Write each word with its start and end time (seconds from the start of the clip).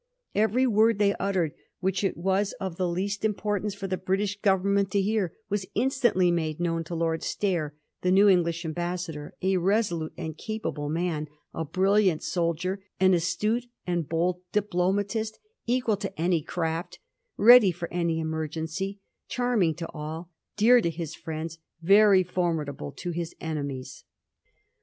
Every 0.33 0.65
word 0.65 0.97
they 0.97 1.13
uttered 1.19 1.53
which 1.79 2.03
it 2.03 2.17
was 2.17 2.53
of 2.53 2.75
the 2.77 2.87
least 2.89 3.23
importance 3.23 3.75
for 3.75 3.85
the 3.85 3.97
British 3.99 4.39
Government 4.41 4.89
to 4.93 4.99
hear, 4.99 5.35
was 5.47 5.67
instantly 5.75 6.31
made 6.31 6.59
known 6.59 6.83
to 6.85 6.95
Lord 6.95 7.21
Stair, 7.21 7.75
the 8.01 8.09
new 8.11 8.27
English 8.27 8.65
Ambassador— 8.65 9.35
a 9.43 9.57
resolute 9.57 10.13
and 10.17 10.35
capable 10.35 10.89
man, 10.89 11.27
a 11.53 11.63
brilliant 11.63 12.23
soldier, 12.23 12.83
an 12.99 13.13
astute 13.13 13.67
and 13.85 14.09
bold 14.09 14.41
diplomatist, 14.51 15.37
equal 15.67 15.97
to 15.97 16.19
any 16.19 16.41
craft, 16.41 16.97
ready 17.37 17.71
for 17.71 17.87
any 17.93 18.19
emergency, 18.19 18.99
charming 19.27 19.75
to 19.75 19.87
all, 19.93 20.31
dear 20.57 20.81
to 20.81 20.89
his 20.89 21.13
friends, 21.13 21.59
very 21.79 22.23
formidable 22.23 22.91
to 22.91 23.11
his 23.11 23.35
enemies. 23.39 24.03